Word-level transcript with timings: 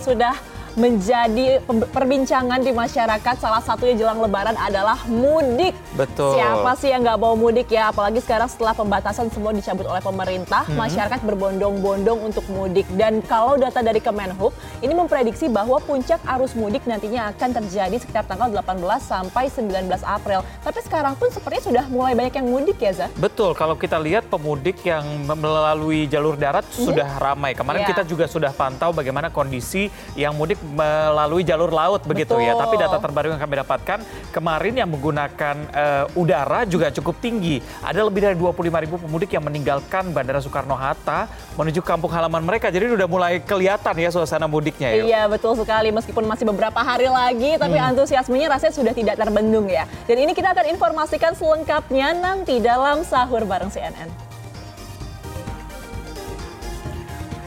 sudah 0.00 0.34
menjadi 0.78 1.58
perbincangan 1.90 2.62
di 2.62 2.70
masyarakat 2.70 3.34
salah 3.42 3.58
satunya 3.58 3.98
jelang 3.98 4.22
lebaran 4.22 4.54
adalah 4.54 5.02
mudik. 5.10 5.74
Betul. 5.98 6.38
Siapa 6.38 6.78
sih 6.78 6.94
yang 6.94 7.02
nggak 7.02 7.18
mau 7.18 7.34
mudik 7.34 7.66
ya? 7.74 7.90
Apalagi 7.90 8.22
sekarang 8.22 8.46
setelah 8.46 8.72
pembatasan 8.78 9.26
semua 9.34 9.50
dicabut 9.50 9.90
oleh 9.90 9.98
pemerintah, 9.98 10.62
hmm. 10.70 10.78
masyarakat 10.78 11.20
berbondong-bondong 11.26 12.18
untuk 12.30 12.46
mudik. 12.54 12.86
Dan 12.94 13.18
kalau 13.26 13.58
data 13.58 13.82
dari 13.82 13.98
Kemenhub, 13.98 14.54
ini 14.78 14.94
memprediksi 14.94 15.50
bahwa 15.50 15.82
puncak 15.82 16.22
arus 16.38 16.54
mudik 16.54 16.86
nantinya 16.86 17.34
akan 17.34 17.58
terjadi 17.58 17.98
sekitar 17.98 18.22
tanggal 18.30 18.46
18 18.54 18.78
sampai 19.02 19.50
19 19.50 19.90
April. 20.06 20.46
Tapi 20.62 20.78
sekarang 20.86 21.18
pun 21.18 21.28
sepertinya 21.34 21.64
sudah 21.66 21.84
mulai 21.90 22.14
banyak 22.14 22.38
yang 22.38 22.46
mudik 22.46 22.78
ya, 22.78 22.94
Zah? 22.94 23.10
Betul, 23.18 23.58
kalau 23.58 23.74
kita 23.74 23.98
lihat 23.98 24.30
pemudik 24.30 24.78
yang 24.86 25.02
melalui 25.26 26.06
jalur 26.06 26.38
darat 26.38 26.62
hmm. 26.70 26.86
sudah 26.86 27.18
ramai. 27.18 27.58
Kemarin 27.58 27.82
yeah. 27.82 27.90
kita 27.90 28.02
juga 28.06 28.30
sudah 28.30 28.54
pantau 28.54 28.94
bagaimana 28.94 29.34
kondisi 29.34 29.90
yang 30.14 30.38
mudik 30.38 30.60
melalui 30.68 31.42
jalur 31.42 31.72
laut 31.72 32.04
begitu 32.04 32.36
Betul. 32.36 32.48
ya. 32.48 32.52
Tapi 32.54 32.74
data 32.76 32.96
terbaru 33.00 33.32
yang 33.34 33.40
kami 33.40 33.54
dapatkan 33.64 33.98
kemarin 34.30 34.74
yang 34.76 34.88
menggunakan 34.88 35.56
uh, 35.72 36.04
udara 36.18 36.68
juga 36.68 36.92
cukup 36.92 37.18
tinggi. 37.18 37.58
Ada 37.80 38.04
lebih 38.04 38.20
dari 38.24 38.36
25 38.36 38.84
ribu 38.84 38.96
pemudik 39.00 39.32
yang 39.32 39.44
meninggalkan 39.44 40.12
Bandara 40.12 40.38
Soekarno-Hatta 40.44 41.26
menuju 41.56 41.80
kampung 41.80 42.12
halaman 42.12 42.44
mereka. 42.44 42.68
Jadi 42.68 42.92
udah 42.92 43.08
mulai 43.08 43.40
kelihatan 43.40 43.94
ya 43.96 44.10
suasana 44.12 44.46
mudiknya 44.46 44.92
ya. 44.92 45.02
Iya 45.04 45.22
betul 45.26 45.56
sekali. 45.56 45.88
Meskipun 45.90 46.28
masih 46.28 46.44
beberapa 46.46 46.80
hari 46.84 47.08
lagi, 47.08 47.56
tapi 47.56 47.76
hmm. 47.80 47.88
antusiasmenya 47.94 48.48
rasanya 48.52 48.74
sudah 48.76 48.92
tidak 48.92 49.16
terbendung 49.16 49.66
ya. 49.66 49.88
Dan 50.04 50.28
ini 50.28 50.32
kita 50.36 50.52
akan 50.52 50.68
informasikan 50.70 51.32
selengkapnya 51.32 52.12
nanti 52.12 52.60
dalam 52.60 53.02
sahur 53.02 53.42
bareng 53.48 53.72
CNN. 53.72 54.27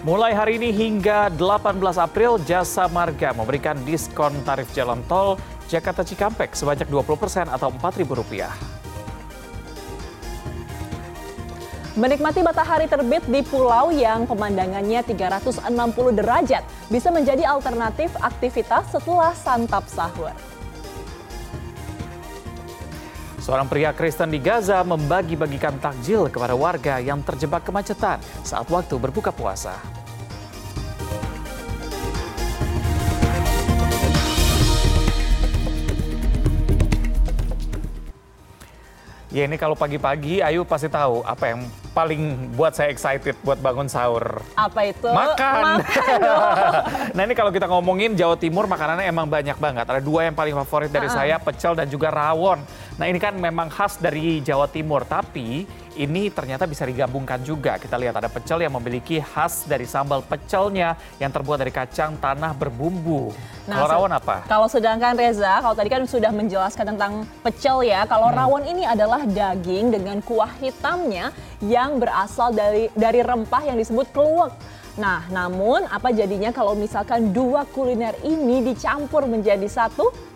Mulai 0.01 0.33
hari 0.33 0.57
ini 0.57 0.73
hingga 0.73 1.29
18 1.29 1.77
April, 2.01 2.41
Jasa 2.41 2.89
Marga 2.89 3.37
memberikan 3.37 3.77
diskon 3.85 4.33
tarif 4.41 4.65
jalan 4.73 4.97
tol 5.05 5.37
Jakarta 5.69 6.01
Cikampek 6.01 6.57
sebanyak 6.57 6.89
20% 6.89 7.45
atau 7.45 7.69
Rp4.000. 7.69 8.49
Menikmati 12.01 12.41
matahari 12.41 12.89
terbit 12.89 13.21
di 13.29 13.45
pulau 13.45 13.93
yang 13.93 14.25
pemandangannya 14.25 15.05
360 15.05 15.69
derajat 16.17 16.65
bisa 16.89 17.13
menjadi 17.13 17.45
alternatif 17.45 18.09
aktivitas 18.17 18.89
setelah 18.89 19.37
santap 19.37 19.85
sahur. 19.85 20.33
Seorang 23.51 23.67
pria 23.67 23.91
Kristen 23.91 24.31
di 24.31 24.39
Gaza 24.39 24.79
membagi-bagikan 24.79 25.75
takjil 25.75 26.31
kepada 26.31 26.55
warga 26.55 27.03
yang 27.03 27.19
terjebak 27.19 27.67
kemacetan 27.67 28.23
saat 28.47 28.63
waktu 28.71 28.95
berbuka 28.95 29.35
puasa. 29.35 29.75
Ya 39.31 39.47
ini 39.47 39.55
kalau 39.55 39.79
pagi-pagi 39.79 40.43
Ayu 40.43 40.67
pasti 40.67 40.91
tahu 40.91 41.23
apa 41.23 41.55
yang 41.55 41.63
paling 41.95 42.51
buat 42.51 42.75
saya 42.75 42.91
excited 42.91 43.35
buat 43.43 43.59
bangun 43.63 43.87
sahur. 43.87 44.43
Apa 44.59 44.91
itu? 44.91 45.07
Makan. 45.07 45.79
Makan 45.79 46.19
nah 47.15 47.21
ini 47.23 47.31
kalau 47.31 47.47
kita 47.47 47.63
ngomongin 47.71 48.11
Jawa 48.11 48.35
Timur 48.35 48.67
makanannya 48.67 49.07
emang 49.07 49.31
banyak 49.31 49.55
banget. 49.55 49.87
Ada 49.87 50.03
dua 50.03 50.27
yang 50.27 50.35
paling 50.35 50.51
favorit 50.67 50.91
dari 50.91 51.07
uh 51.07 51.11
-uh. 51.11 51.15
saya, 51.15 51.35
pecel 51.39 51.79
dan 51.79 51.87
juga 51.87 52.11
rawon. 52.11 52.59
Nah 53.01 53.09
ini 53.09 53.17
kan 53.17 53.33
memang 53.33 53.65
khas 53.65 53.97
dari 53.97 54.45
Jawa 54.45 54.69
Timur, 54.69 55.01
tapi 55.09 55.65
ini 55.97 56.29
ternyata 56.29 56.69
bisa 56.69 56.85
digabungkan 56.85 57.41
juga. 57.41 57.81
Kita 57.81 57.97
lihat 57.97 58.21
ada 58.21 58.29
pecel 58.29 58.61
yang 58.61 58.77
memiliki 58.77 59.17
khas 59.17 59.65
dari 59.65 59.89
sambal 59.89 60.21
pecelnya 60.21 60.93
yang 61.17 61.33
terbuat 61.33 61.65
dari 61.65 61.73
kacang 61.73 62.21
tanah 62.21 62.53
berbumbu. 62.53 63.33
Nah, 63.65 63.81
kalau 63.81 63.89
rawon 63.89 64.13
apa? 64.13 64.45
Kalau 64.45 64.69
sedangkan 64.69 65.17
Reza, 65.17 65.65
kalau 65.65 65.73
tadi 65.73 65.89
kan 65.89 66.05
sudah 66.05 66.29
menjelaskan 66.29 66.93
tentang 66.93 67.25
pecel 67.41 67.81
ya. 67.89 68.05
Kalau 68.05 68.29
hmm. 68.29 68.37
rawon 68.37 68.63
ini 68.69 68.85
adalah 68.85 69.25
daging 69.25 69.97
dengan 69.97 70.21
kuah 70.21 70.53
hitamnya 70.61 71.33
yang 71.57 71.97
berasal 71.97 72.53
dari 72.53 72.93
dari 72.93 73.25
rempah 73.25 73.65
yang 73.65 73.81
disebut 73.81 74.13
keluak. 74.13 74.53
Nah, 75.01 75.25
namun 75.33 75.89
apa 75.89 76.13
jadinya 76.13 76.53
kalau 76.53 76.77
misalkan 76.77 77.33
dua 77.33 77.65
kuliner 77.65 78.13
ini 78.21 78.61
dicampur 78.61 79.25
menjadi 79.25 79.65
satu? 79.65 80.30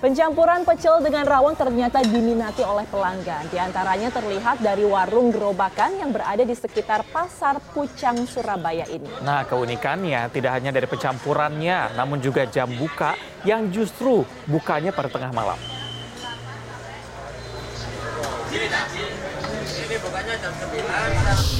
Pencampuran 0.00 0.64
pecel 0.64 1.04
dengan 1.04 1.28
rawon 1.28 1.52
ternyata 1.52 2.00
diminati 2.00 2.64
oleh 2.64 2.88
pelanggan. 2.88 3.52
Di 3.52 3.60
antaranya 3.60 4.08
terlihat 4.08 4.64
dari 4.64 4.80
warung 4.80 5.28
gerobakan 5.28 6.00
yang 6.00 6.08
berada 6.08 6.40
di 6.40 6.56
sekitar 6.56 7.04
Pasar 7.12 7.60
Pucang, 7.76 8.24
Surabaya 8.24 8.88
ini. 8.88 9.12
Nah, 9.20 9.44
keunikannya 9.44 10.32
tidak 10.32 10.56
hanya 10.56 10.72
dari 10.72 10.88
pencampurannya, 10.88 11.92
namun 12.00 12.16
juga 12.16 12.48
jam 12.48 12.72
buka 12.80 13.12
yang 13.44 13.68
justru 13.68 14.24
bukanya 14.48 14.88
pada 14.88 15.12
tengah 15.12 15.36
malam. 15.36 15.60
Ini 18.48 19.96
bukanya 20.00 20.34
jam 20.40 20.52
9. 20.56 21.59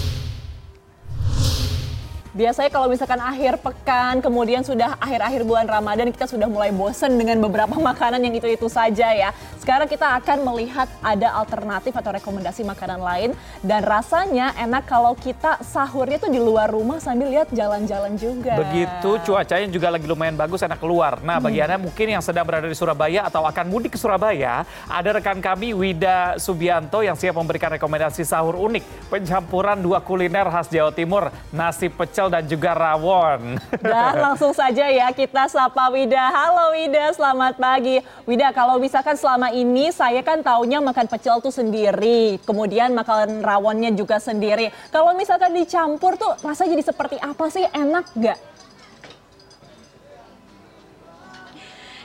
Biasanya 2.30 2.70
kalau 2.70 2.86
misalkan 2.86 3.18
akhir 3.18 3.58
pekan, 3.58 4.22
kemudian 4.22 4.62
sudah 4.62 4.94
akhir-akhir 5.02 5.42
bulan 5.42 5.66
Ramadan, 5.66 6.14
kita 6.14 6.30
sudah 6.30 6.46
mulai 6.46 6.70
bosen 6.70 7.18
dengan 7.18 7.42
beberapa 7.42 7.74
makanan 7.90 8.22
yang 8.22 8.38
itu-itu 8.38 8.70
saja 8.70 9.10
ya. 9.10 9.34
Sekarang 9.58 9.90
kita 9.90 10.14
akan 10.22 10.46
melihat 10.46 10.86
ada 11.02 11.34
alternatif 11.34 11.90
atau 11.90 12.14
rekomendasi 12.14 12.62
makanan 12.62 13.02
lain. 13.02 13.30
Dan 13.66 13.82
rasanya 13.82 14.54
enak 14.54 14.86
kalau 14.86 15.18
kita 15.18 15.58
sahurnya 15.66 16.22
tuh 16.22 16.30
di 16.30 16.38
luar 16.38 16.70
rumah 16.70 17.02
sambil 17.02 17.34
lihat 17.34 17.50
jalan-jalan 17.50 18.14
juga. 18.14 18.62
Begitu, 18.62 19.10
cuacanya 19.26 19.66
juga 19.66 19.90
lagi 19.90 20.06
lumayan 20.06 20.38
bagus, 20.38 20.62
enak 20.62 20.78
keluar. 20.78 21.18
Nah, 21.26 21.42
bagi 21.42 21.58
hmm. 21.58 21.66
Anda 21.66 21.76
mungkin 21.82 22.06
yang 22.14 22.22
sedang 22.22 22.46
berada 22.46 22.70
di 22.70 22.78
Surabaya 22.78 23.26
atau 23.26 23.42
akan 23.42 23.66
mudik 23.66 23.94
ke 23.94 23.98
Surabaya, 23.98 24.62
ada 24.86 25.10
rekan 25.18 25.42
kami 25.42 25.74
Wida 25.74 26.38
Subianto 26.38 27.02
yang 27.02 27.18
siap 27.18 27.34
memberikan 27.34 27.74
rekomendasi 27.74 28.22
sahur 28.22 28.54
unik. 28.54 29.10
Pencampuran 29.10 29.82
dua 29.82 29.98
kuliner 29.98 30.46
khas 30.46 30.70
Jawa 30.70 30.94
Timur, 30.94 31.34
nasi 31.50 31.90
pecel 31.90 32.19
pecel 32.20 32.28
dan 32.28 32.44
juga 32.44 32.70
rawon. 32.76 33.56
Dan 33.80 34.12
langsung 34.20 34.52
saja 34.52 34.84
ya 34.92 35.08
kita 35.08 35.48
sapa 35.48 35.88
Wida. 35.88 36.20
Halo 36.28 36.76
Wida, 36.76 37.16
selamat 37.16 37.56
pagi. 37.56 38.04
Wida, 38.28 38.52
kalau 38.52 38.76
misalkan 38.76 39.16
selama 39.16 39.48
ini 39.56 39.88
saya 39.88 40.20
kan 40.20 40.44
taunya 40.44 40.84
makan 40.84 41.08
pecel 41.08 41.40
tuh 41.40 41.48
sendiri, 41.48 42.36
kemudian 42.44 42.92
makan 42.92 43.40
rawonnya 43.40 43.88
juga 43.96 44.20
sendiri. 44.20 44.68
Kalau 44.92 45.16
misalkan 45.16 45.56
dicampur 45.56 46.20
tuh 46.20 46.36
rasanya 46.44 46.76
jadi 46.76 46.84
seperti 46.92 47.16
apa 47.16 47.48
sih? 47.48 47.64
Enak 47.72 48.04
gak? 48.20 48.38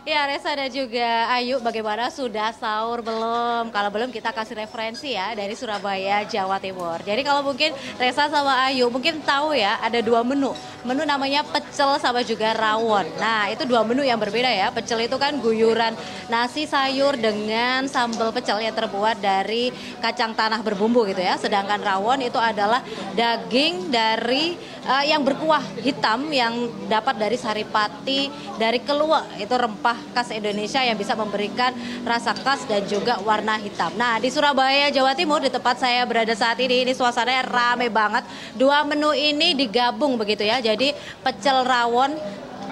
Ya 0.06 0.22
Resa 0.30 0.54
dan 0.54 0.70
juga 0.70 1.26
Ayu 1.34 1.58
bagaimana 1.66 2.14
sudah 2.14 2.54
sahur 2.54 3.02
belum? 3.02 3.74
Kalau 3.74 3.90
belum 3.90 4.14
kita 4.14 4.30
kasih 4.30 4.54
referensi 4.54 5.18
ya 5.18 5.34
dari 5.34 5.58
Surabaya, 5.58 6.22
Jawa 6.30 6.62
Timur. 6.62 7.02
Jadi 7.02 7.26
kalau 7.26 7.42
mungkin 7.42 7.74
Resa 7.98 8.30
sama 8.30 8.70
Ayu 8.70 8.86
mungkin 8.94 9.26
tahu 9.26 9.58
ya 9.58 9.82
ada 9.82 9.98
dua 10.06 10.22
menu. 10.22 10.54
Menu 10.86 11.02
namanya 11.10 11.42
pecel 11.42 11.98
sama 11.98 12.22
juga 12.22 12.54
rawon. 12.54 13.10
Nah 13.18 13.50
itu 13.50 13.66
dua 13.66 13.82
menu 13.82 14.06
yang 14.06 14.22
berbeda 14.22 14.46
ya. 14.46 14.70
Pecel 14.70 15.10
itu 15.10 15.18
kan 15.18 15.42
guyuran 15.42 15.98
nasi 16.30 16.70
sayur 16.70 17.18
dengan 17.18 17.90
sambal 17.90 18.30
pecel 18.30 18.62
yang 18.62 18.78
terbuat 18.78 19.18
dari 19.18 19.74
kacang 20.06 20.38
tanah 20.38 20.62
berbumbu 20.62 21.10
gitu 21.10 21.26
ya. 21.26 21.34
Sedangkan 21.42 21.82
rawon 21.82 22.22
itu 22.22 22.38
adalah 22.38 22.86
daging 23.18 23.90
dari 23.90 24.54
uh, 24.86 25.02
yang 25.02 25.26
berkuah 25.26 25.66
hitam 25.82 26.30
yang 26.30 26.70
dapat 26.86 27.18
dari 27.18 27.42
saripati, 27.42 28.30
dari 28.62 28.78
keluak 28.86 29.26
itu 29.42 29.50
rempah 29.58 29.95
khas 30.14 30.32
Indonesia 30.32 30.82
yang 30.84 30.96
bisa 30.96 31.14
memberikan 31.14 31.72
rasa 32.08 32.36
khas 32.36 32.64
dan 32.68 32.86
juga 32.86 33.20
warna 33.24 33.60
hitam. 33.60 33.92
Nah 33.96 34.20
di 34.22 34.30
Surabaya, 34.32 34.92
Jawa 34.92 35.16
Timur 35.18 35.42
di 35.42 35.52
tempat 35.52 35.80
saya 35.82 36.04
berada 36.04 36.32
saat 36.34 36.60
ini, 36.60 36.88
ini 36.88 36.94
suasananya 36.94 37.44
rame 37.48 37.88
banget. 37.92 38.24
Dua 38.56 38.84
menu 38.88 39.12
ini 39.16 39.56
digabung 39.56 40.16
begitu 40.16 40.44
ya, 40.46 40.60
jadi 40.60 40.94
pecel 41.24 41.64
rawon 41.66 42.16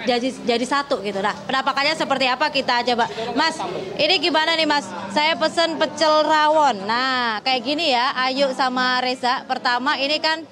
jadi 0.04 0.28
jadi 0.44 0.64
satu 0.68 1.00
gitu. 1.00 1.22
Nah, 1.24 1.32
penampakannya 1.48 1.96
seperti 1.96 2.28
apa 2.28 2.52
kita 2.52 2.84
coba. 2.92 3.08
Mas, 3.32 3.56
ini 3.96 4.14
gimana 4.20 4.52
nih 4.58 4.68
Mas? 4.68 4.84
Saya 5.14 5.38
pesen 5.38 5.80
pecel 5.80 6.26
rawon. 6.26 6.84
Nah, 6.84 7.40
kayak 7.40 7.62
gini 7.64 7.94
ya, 7.94 8.12
Ayu 8.12 8.52
sama 8.52 9.00
Reza. 9.00 9.42
Pertama 9.48 9.96
ini 9.96 10.20
kan 10.20 10.44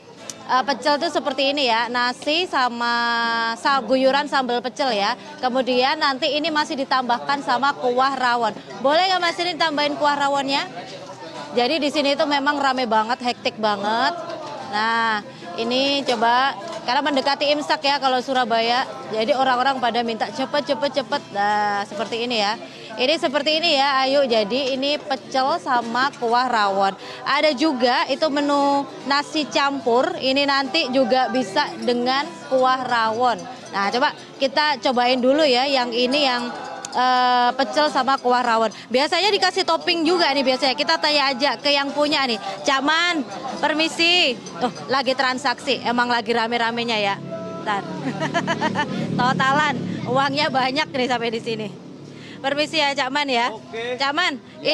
uh, 0.53 0.65
pecel 0.69 1.01
itu 1.01 1.09
seperti 1.09 1.57
ini 1.57 1.73
ya, 1.73 1.89
nasi 1.89 2.45
sama 2.45 3.57
guyuran 3.89 4.29
sambal 4.29 4.61
pecel 4.61 4.93
ya. 4.93 5.17
Kemudian 5.41 5.97
nanti 5.97 6.29
ini 6.29 6.53
masih 6.53 6.77
ditambahkan 6.85 7.41
sama 7.41 7.73
kuah 7.73 8.13
rawon. 8.13 8.53
Boleh 8.85 9.09
nggak 9.09 9.23
Mas 9.25 9.39
ini 9.41 9.57
tambahin 9.57 9.97
kuah 9.97 10.15
rawonnya? 10.15 10.69
Jadi 11.57 11.81
di 11.81 11.89
sini 11.93 12.17
itu 12.17 12.25
memang 12.25 12.57
rame 12.61 12.85
banget, 12.89 13.21
hektik 13.21 13.61
banget. 13.61 14.17
Nah, 14.73 15.21
ini 15.61 16.01
coba 16.09 16.57
karena 16.83 17.01
mendekati 17.01 17.51
Imsak 17.55 17.87
ya 17.87 17.97
kalau 18.03 18.19
Surabaya. 18.19 18.85
Jadi 19.15 19.33
orang-orang 19.37 19.79
pada 19.79 20.03
minta 20.03 20.27
cepet 20.31 20.75
cepet 20.75 21.03
cepet. 21.03 21.23
Nah, 21.35 21.87
seperti 21.87 22.27
ini 22.27 22.43
ya. 22.43 22.55
Ini 22.93 23.17
seperti 23.17 23.57
ini 23.57 23.81
ya, 23.81 24.05
ayo 24.05 24.21
jadi 24.29 24.77
ini 24.77 25.01
pecel 25.01 25.57
sama 25.57 26.13
kuah 26.21 26.45
rawon. 26.45 26.93
Ada 27.25 27.57
juga 27.57 28.05
itu 28.05 28.29
menu 28.29 28.85
nasi 29.09 29.49
campur, 29.49 30.13
ini 30.21 30.45
nanti 30.45 30.93
juga 30.93 31.33
bisa 31.33 31.73
dengan 31.81 32.29
kuah 32.53 32.85
rawon. 32.85 33.41
Nah, 33.73 33.89
coba 33.89 34.13
kita 34.37 34.77
cobain 34.85 35.17
dulu 35.25 35.41
ya 35.41 35.65
yang 35.65 35.89
ini 35.89 36.29
yang 36.29 36.53
uh, 36.93 37.51
pecel 37.57 37.89
sama 37.89 38.21
kuah 38.21 38.45
rawon. 38.45 38.71
Biasanya 38.93 39.33
dikasih 39.33 39.65
topping 39.65 40.05
juga 40.05 40.31
nih 40.31 40.45
biasanya. 40.45 40.75
Kita 40.77 41.01
tanya 41.01 41.33
aja 41.33 41.51
ke 41.59 41.73
yang 41.73 41.91
punya 41.93 42.25
nih. 42.29 42.39
Caman, 42.63 43.25
permisi. 43.59 44.37
Tuh, 44.61 44.73
lagi 44.89 45.17
transaksi. 45.17 45.81
Emang 45.83 46.09
lagi 46.09 46.31
rame-ramenya 46.31 46.99
ya. 47.01 47.15
Ntar. 47.63 47.83
Totalan, 49.19 49.75
uangnya 50.09 50.51
banyak 50.53 50.89
nih 50.89 51.09
sampai 51.09 51.31
di 51.33 51.41
sini. 51.41 51.69
Permisi 52.43 52.83
ya 52.83 52.91
Cak 52.91 53.11
Man 53.15 53.31
ya. 53.31 53.55
Oke. 53.55 53.95
Ya. 53.95 54.11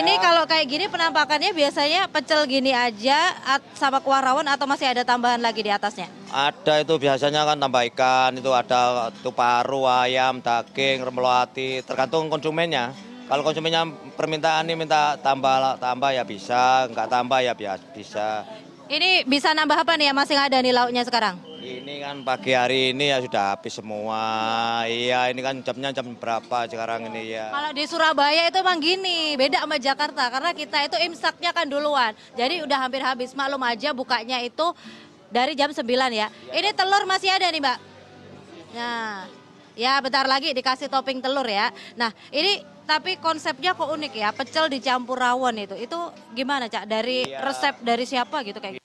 ini 0.00 0.16
kalau 0.24 0.48
kayak 0.48 0.66
gini 0.72 0.88
penampakannya 0.88 1.52
biasanya 1.52 2.08
pecel 2.08 2.48
gini 2.48 2.72
aja 2.72 3.36
sama 3.76 4.00
kuah 4.00 4.24
rawon 4.24 4.48
atau 4.48 4.64
masih 4.64 4.88
ada 4.88 5.04
tambahan 5.04 5.36
lagi 5.36 5.60
di 5.60 5.68
atasnya? 5.68 6.17
Ada 6.28 6.84
itu 6.84 6.94
biasanya 7.00 7.48
kan 7.48 7.56
tambah 7.56 7.82
ikan, 7.92 8.36
itu 8.36 8.52
ada 8.52 9.08
itu 9.08 9.32
paru, 9.32 9.88
ayam, 9.88 10.44
daging, 10.44 11.00
remolati, 11.00 11.80
tergantung 11.80 12.28
konsumennya. 12.28 12.92
Kalau 13.28 13.40
konsumennya 13.40 13.88
permintaan 14.12 14.68
ini 14.68 14.84
minta 14.84 15.16
tambah 15.20 15.80
tambah 15.80 16.12
ya 16.12 16.24
bisa, 16.28 16.84
nggak 16.92 17.08
tambah 17.08 17.40
ya 17.40 17.52
bisa. 17.96 18.44
Ini 18.88 19.24
bisa 19.28 19.52
nambah 19.52 19.84
apa 19.84 20.00
nih 20.00 20.08
ya 20.08 20.14
masih 20.16 20.36
ada 20.36 20.56
nih 20.64 20.72
lauknya 20.72 21.04
sekarang? 21.04 21.36
Ini 21.60 22.00
kan 22.00 22.24
pagi 22.24 22.56
hari 22.56 22.96
ini 22.96 23.12
ya 23.12 23.20
sudah 23.20 23.52
habis 23.52 23.76
semua. 23.76 24.24
Iya, 24.88 25.28
ini 25.28 25.44
kan 25.44 25.60
jamnya 25.60 25.92
jam 25.92 26.08
berapa 26.16 26.64
sekarang 26.64 27.12
ini 27.12 27.36
ya. 27.36 27.52
Kalau 27.52 27.70
di 27.76 27.84
Surabaya 27.84 28.48
itu 28.48 28.56
emang 28.56 28.80
gini, 28.80 29.36
beda 29.36 29.60
sama 29.60 29.76
Jakarta 29.76 30.32
karena 30.32 30.56
kita 30.56 30.88
itu 30.88 30.96
imsaknya 31.04 31.52
kan 31.52 31.68
duluan. 31.68 32.16
Jadi 32.32 32.64
udah 32.64 32.78
hampir 32.88 33.04
habis. 33.04 33.36
Maklum 33.36 33.60
aja 33.60 33.92
bukanya 33.92 34.40
itu 34.40 34.72
dari 35.28 35.52
jam 35.54 35.70
9 35.72 35.84
ya. 36.12 36.28
Ini 36.52 36.70
telur 36.72 37.04
masih 37.04 37.32
ada 37.32 37.48
nih, 37.48 37.60
Mbak. 37.60 37.78
Nah, 38.76 39.28
ya 39.78 40.00
bentar 40.00 40.24
lagi 40.28 40.52
dikasih 40.52 40.88
topping 40.92 41.20
telur 41.20 41.46
ya. 41.46 41.72
Nah, 41.96 42.12
ini 42.32 42.64
tapi 42.88 43.20
konsepnya 43.20 43.76
kok 43.76 43.88
unik 43.88 44.12
ya, 44.16 44.28
pecel 44.32 44.72
dicampur 44.72 45.20
rawon 45.20 45.56
itu. 45.60 45.76
Itu 45.76 46.12
gimana, 46.32 46.66
Cak? 46.66 46.88
Dari 46.88 47.28
iya. 47.28 47.44
resep 47.44 47.74
dari 47.84 48.04
siapa 48.08 48.40
gitu 48.44 48.60
kayak 48.60 48.80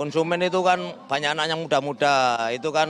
konsumen 0.00 0.40
itu 0.40 0.64
kan 0.64 0.80
banyak 1.12 1.36
anak 1.36 1.52
yang 1.52 1.60
muda-muda 1.60 2.48
itu 2.48 2.72
kan 2.72 2.88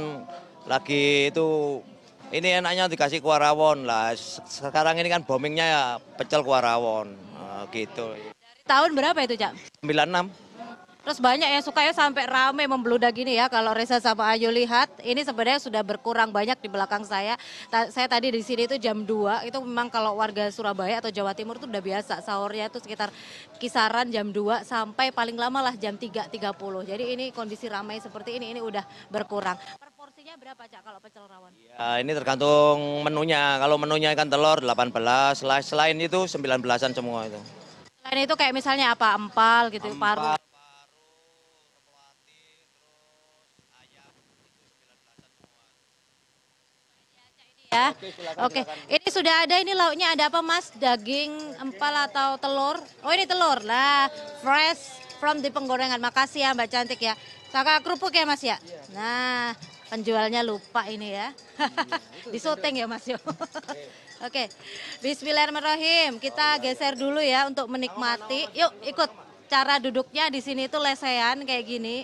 lagi 0.70 1.34
itu 1.34 1.82
ini 2.30 2.62
enaknya 2.62 2.86
dikasih 2.86 3.18
kuah 3.18 3.42
rawon 3.42 3.82
lah 3.82 4.14
sekarang 4.46 4.94
ini 5.02 5.10
kan 5.10 5.26
boomingnya 5.26 5.66
ya 5.66 5.82
pecel 6.14 6.46
kuah 6.46 6.62
rawon 6.62 7.10
nah, 7.34 7.66
gitu 7.74 8.14
dari 8.14 8.30
tahun 8.62 8.94
berapa 8.94 9.18
itu 9.26 9.34
cak 9.34 9.58
96 9.82 10.30
Terus 11.00 11.16
banyak 11.16 11.48
yang 11.48 11.64
suka 11.64 11.80
ya 11.80 11.96
sampai 11.96 12.28
rame 12.28 12.68
membludak 12.68 13.16
gini 13.16 13.40
ya. 13.40 13.48
Kalau 13.48 13.72
Reza 13.72 13.96
sama 14.04 14.36
Ayu 14.36 14.52
lihat, 14.52 15.00
ini 15.00 15.24
sebenarnya 15.24 15.56
sudah 15.56 15.80
berkurang 15.80 16.28
banyak 16.28 16.60
di 16.60 16.68
belakang 16.68 17.08
saya. 17.08 17.40
Ta 17.72 17.88
saya 17.88 18.04
tadi 18.04 18.28
di 18.28 18.44
sini 18.44 18.68
itu 18.68 18.76
jam 18.76 19.08
2, 19.08 19.48
itu 19.48 19.58
memang 19.64 19.88
kalau 19.88 20.20
warga 20.20 20.52
Surabaya 20.52 21.00
atau 21.00 21.08
Jawa 21.08 21.32
Timur 21.32 21.56
itu 21.56 21.64
udah 21.64 21.80
biasa. 21.80 22.20
Sahurnya 22.20 22.68
itu 22.68 22.84
sekitar 22.84 23.08
kisaran 23.56 24.12
jam 24.12 24.28
2 24.28 24.60
sampai 24.60 25.08
paling 25.08 25.40
lama 25.40 25.72
lah 25.72 25.74
jam 25.80 25.96
3.30. 25.96 26.28
Jadi 26.84 27.04
ini 27.16 27.24
kondisi 27.32 27.64
ramai 27.72 27.96
seperti 27.96 28.36
ini, 28.36 28.52
ini 28.52 28.60
udah 28.60 28.84
berkurang. 29.08 29.56
Porsinya 29.96 30.36
berapa 30.36 30.64
Cak 30.68 30.84
kalau 30.84 31.00
pecel 31.00 31.24
rawon? 31.24 31.52
Ya 31.56 31.96
ini 32.00 32.12
tergantung 32.12 33.04
menunya. 33.04 33.56
Kalau 33.56 33.80
menunya 33.80 34.12
ikan 34.12 34.28
telur 34.28 34.60
18, 34.60 34.92
selain 35.64 35.96
itu 35.96 36.28
19-an 36.28 36.92
semua 36.92 37.24
itu. 37.24 37.40
Selain 38.04 38.20
itu 38.28 38.34
kayak 38.36 38.52
misalnya 38.52 38.92
apa? 38.92 39.16
Empal 39.16 39.72
gitu, 39.72 39.88
Empal. 39.88 40.16
paru. 40.16 40.49
Ya. 47.70 47.94
Oke, 48.42 48.66
ini 48.90 49.06
sudah 49.06 49.46
ada 49.46 49.54
ini 49.62 49.78
lauknya 49.78 50.10
ada 50.18 50.26
apa 50.26 50.42
Mas? 50.42 50.74
Daging 50.74 51.30
empal 51.62 51.94
atau 52.10 52.34
telur? 52.42 52.82
Oh 53.06 53.14
ini 53.14 53.30
telur 53.30 53.62
lah, 53.62 54.10
fresh 54.42 54.98
from 55.22 55.38
di 55.38 55.54
penggorengan. 55.54 56.02
Makasih 56.02 56.42
ya 56.42 56.50
Mbak 56.50 56.66
cantik 56.66 56.98
ya. 56.98 57.14
Saka 57.54 57.78
kerupuk 57.78 58.10
ya 58.10 58.26
Mas 58.26 58.42
ya. 58.42 58.58
Nah, 58.90 59.54
penjualnya 59.86 60.42
lupa 60.42 60.82
ini 60.90 61.14
ya. 61.14 61.30
Di 62.34 62.42
syuting 62.42 62.82
ya 62.82 62.86
Mas 62.90 63.06
yo. 63.06 63.18
Oke, 64.26 64.50
Bismillahirrahmanirrahim. 64.98 66.18
Kita 66.18 66.58
geser 66.58 66.98
dulu 66.98 67.22
ya 67.22 67.46
untuk 67.46 67.70
menikmati. 67.70 68.50
Yuk 68.50 68.82
ikut 68.82 69.10
cara 69.46 69.78
duduknya 69.78 70.26
di 70.26 70.42
sini 70.42 70.66
itu 70.66 70.78
lesehan 70.78 71.46
kayak 71.46 71.64
gini. 71.70 72.02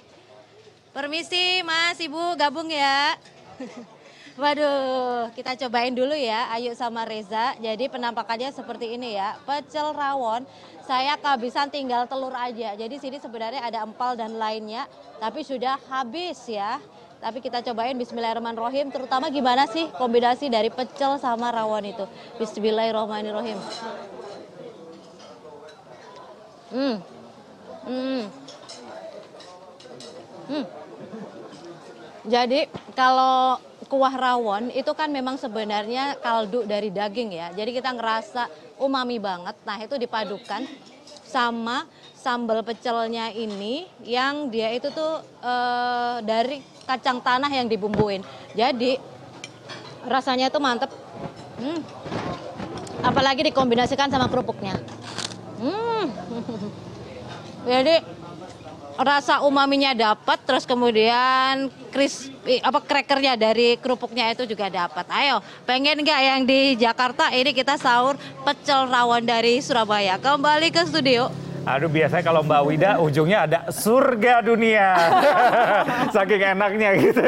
Permisi 0.95 1.67
Mas, 1.67 1.99
Ibu 1.99 2.39
gabung 2.39 2.71
ya. 2.71 3.19
Waduh, 4.37 5.33
kita 5.33 5.57
cobain 5.65 5.97
dulu 5.97 6.13
ya 6.13 6.53
Ayu 6.53 6.77
sama 6.77 7.09
Reza. 7.09 7.57
Jadi 7.57 7.89
penampakannya 7.89 8.53
seperti 8.53 8.93
ini 8.93 9.17
ya. 9.17 9.41
Pecel 9.49 9.97
rawon, 9.97 10.45
saya 10.85 11.17
kehabisan 11.17 11.73
tinggal 11.73 12.05
telur 12.05 12.37
aja. 12.37 12.77
Jadi 12.77 13.01
sini 13.01 13.17
sebenarnya 13.17 13.65
ada 13.65 13.81
empal 13.81 14.13
dan 14.13 14.37
lainnya, 14.37 14.85
tapi 15.17 15.41
sudah 15.41 15.81
habis 15.89 16.37
ya. 16.53 16.77
Tapi 17.17 17.41
kita 17.41 17.65
cobain 17.65 17.97
bismillahirrahmanirrahim, 17.97 18.93
terutama 18.93 19.33
gimana 19.33 19.65
sih 19.73 19.89
kombinasi 19.97 20.53
dari 20.53 20.69
pecel 20.69 21.17
sama 21.17 21.49
rawon 21.49 21.97
itu. 21.97 22.05
Bismillahirrahmanirrahim. 22.37 23.57
Hmm. 26.77 26.97
Hmm. 27.89 28.23
Hmm. 30.45 30.65
Jadi 32.29 32.69
kalau 32.93 33.57
kuah 33.87 34.13
rawon 34.13 34.75
itu 34.75 34.91
kan 34.93 35.09
memang 35.09 35.39
sebenarnya 35.39 36.19
kaldu 36.19 36.67
dari 36.67 36.91
daging 36.91 37.31
ya. 37.35 37.49
Jadi 37.55 37.71
kita 37.79 37.95
ngerasa 37.95 38.51
umami 38.83 39.23
banget. 39.23 39.55
Nah 39.63 39.79
itu 39.79 39.95
dipadukan 39.97 40.67
sama 41.27 41.87
sambal 42.15 42.63
pecelnya 42.67 43.31
ini 43.31 43.87
yang 44.03 44.51
dia 44.51 44.75
itu 44.75 44.91
tuh 44.91 45.23
e, 45.43 45.55
dari 46.27 46.63
kacang 46.87 47.23
tanah 47.23 47.51
yang 47.51 47.67
dibumbuin. 47.71 48.23
Jadi 48.55 48.99
rasanya 50.07 50.51
itu 50.51 50.59
mantep. 50.59 50.91
Hmm. 51.59 51.81
Apalagi 53.07 53.47
dikombinasikan 53.51 54.11
sama 54.11 54.27
kerupuknya. 54.27 54.75
Hmm. 55.63 56.11
Jadi 57.71 58.16
rasa 58.97 59.45
umaminya 59.45 59.93
dapat 59.93 60.41
terus 60.49 60.65
kemudian 60.65 61.69
crispy 61.93 62.61
apa 62.65 62.81
crackernya 62.81 63.37
dari 63.37 63.77
kerupuknya 63.77 64.33
itu 64.33 64.49
juga 64.49 64.73
dapat. 64.73 65.05
Ayo, 65.13 65.45
pengen 65.69 66.01
nggak 66.01 66.21
yang 66.21 66.41
di 66.49 66.77
Jakarta 66.81 67.29
ini 67.33 67.53
kita 67.53 67.77
sahur 67.77 68.17
pecel 68.45 68.89
rawon 68.89 69.25
dari 69.25 69.61
Surabaya. 69.61 70.17
Kembali 70.17 70.73
ke 70.73 70.83
studio. 70.89 71.46
Aduh 71.67 71.91
biasanya 71.91 72.23
kalau 72.23 72.47
Mbak 72.47 72.63
Wida 72.63 72.91
ujungnya 73.03 73.39
ada 73.43 73.59
surga 73.75 74.39
dunia. 74.39 74.95
Saking 76.15 76.55
enaknya 76.55 76.95
gitu. 76.95 77.23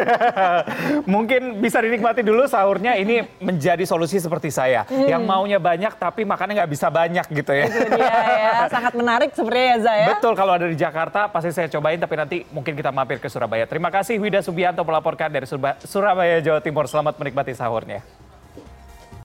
Mungkin 1.10 1.58
bisa 1.58 1.82
dinikmati 1.82 2.22
dulu 2.22 2.46
sahurnya 2.46 2.94
ini 2.94 3.26
menjadi 3.42 3.82
solusi 3.82 4.22
seperti 4.22 4.54
saya. 4.54 4.86
Hmm. 4.86 5.10
Yang 5.10 5.22
maunya 5.26 5.58
banyak 5.58 5.90
tapi 5.98 6.22
makannya 6.22 6.62
nggak 6.62 6.70
bisa 6.70 6.86
banyak 6.86 7.26
gitu 7.26 7.50
ya. 7.50 7.66
Itu 7.66 7.86
dia 7.90 8.14
ya. 8.14 8.52
Sangat 8.78 8.94
menarik 8.94 9.34
sebenarnya 9.34 9.66
ya 9.66 9.78
Zaya. 9.82 10.06
Betul 10.14 10.32
kalau 10.38 10.54
ada 10.54 10.70
di 10.70 10.78
Jakarta 10.78 11.26
pasti 11.26 11.50
saya 11.50 11.66
cobain 11.66 11.98
tapi 11.98 12.14
nanti 12.14 12.36
mungkin 12.54 12.78
kita 12.78 12.94
mampir 12.94 13.18
ke 13.18 13.26
Surabaya. 13.26 13.66
Terima 13.66 13.90
kasih 13.90 14.22
Wida 14.22 14.38
Subianto 14.38 14.86
melaporkan 14.86 15.34
dari 15.34 15.50
Surabaya 15.82 16.38
Jawa 16.38 16.62
Timur. 16.62 16.86
Selamat 16.86 17.18
menikmati 17.18 17.58
sahurnya. 17.58 18.17